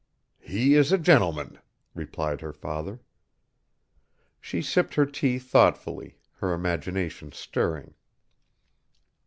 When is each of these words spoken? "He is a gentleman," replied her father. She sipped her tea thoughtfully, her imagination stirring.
"He 0.39 0.73
is 0.73 0.91
a 0.91 0.97
gentleman," 0.97 1.59
replied 1.93 2.41
her 2.41 2.53
father. 2.53 3.01
She 4.39 4.63
sipped 4.63 4.95
her 4.95 5.05
tea 5.05 5.37
thoughtfully, 5.37 6.17
her 6.37 6.53
imagination 6.55 7.31
stirring. 7.33 7.93